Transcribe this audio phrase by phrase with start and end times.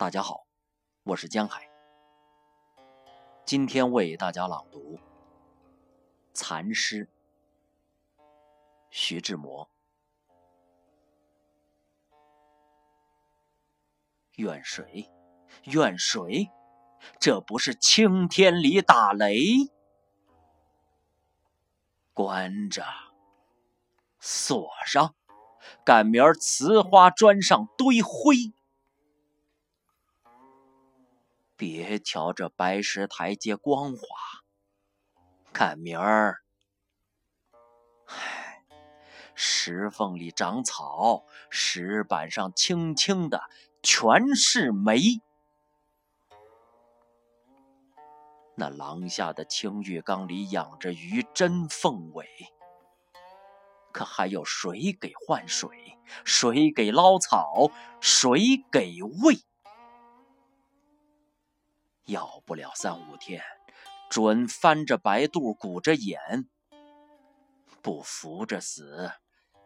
[0.00, 0.46] 大家好，
[1.02, 1.68] 我是江海。
[3.44, 4.96] 今天为大家朗读
[6.32, 7.04] 《蚕诗》，
[8.88, 9.68] 徐志摩。
[14.36, 15.10] 怨谁？
[15.64, 16.50] 怨谁？
[17.18, 19.70] 这不是青天里打雷？
[22.14, 22.86] 关着，
[24.18, 25.14] 锁上，
[25.84, 28.54] 赶明儿瓷花砖上堆灰。
[31.60, 34.00] 别瞧这白石台阶光滑，
[35.52, 36.38] 看明儿，
[38.06, 38.64] 唉，
[39.34, 43.42] 石缝里长草，石板上青青的，
[43.82, 45.20] 全是霉。
[48.54, 52.26] 那廊下的青玉缸里养着鱼，真凤尾。
[53.92, 55.98] 可还有谁给换水？
[56.24, 57.70] 谁给捞草？
[58.00, 59.36] 谁给喂？
[62.04, 63.42] 要不了三五天，
[64.10, 66.48] 准翻着白肚，鼓着眼，
[67.82, 69.12] 不扶着死，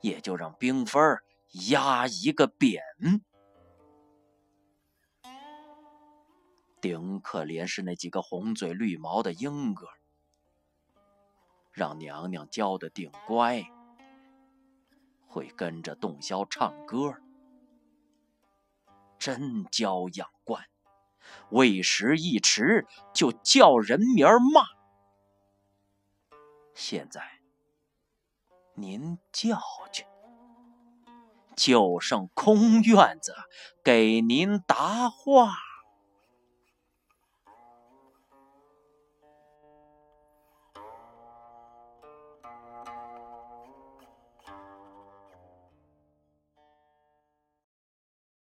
[0.00, 1.18] 也就让冰分
[1.70, 2.82] 压一个扁。
[6.80, 9.88] 顶可怜是那几个红嘴绿毛的莺歌，
[11.72, 13.64] 让娘娘教的顶乖，
[15.26, 17.16] 会跟着洞箫唱歌，
[19.18, 20.64] 真娇养惯。
[21.50, 24.62] 喂食一迟，就叫人名骂。
[26.74, 27.22] 现在
[28.74, 29.58] 您叫
[29.92, 30.04] 去，
[31.56, 33.34] 就剩空院子
[33.82, 35.56] 给您答话。